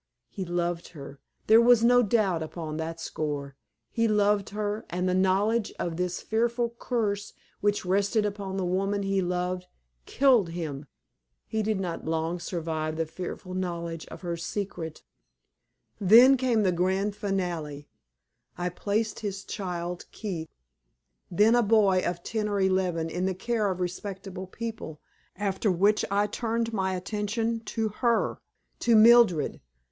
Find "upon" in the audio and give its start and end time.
2.41-2.77, 8.25-8.57